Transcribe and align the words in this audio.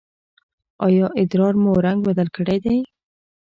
ایا 0.85 1.07
ادرار 1.21 1.53
مو 1.63 1.71
رنګ 1.85 1.99
بدل 2.07 2.27
کړی 2.35 2.57
دی؟ 2.65 2.77